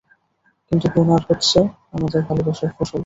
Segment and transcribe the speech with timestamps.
[0.71, 1.59] কিন্তু গুনার হচ্ছে
[1.93, 2.99] আমাদের ভালোবাসার ফসল।